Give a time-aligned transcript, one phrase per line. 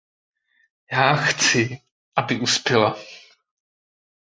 [0.91, 1.79] Já chci,
[2.15, 2.99] aby uspěla.